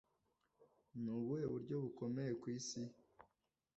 [1.01, 2.81] Ni ubuhe buryo bukomeye ku isi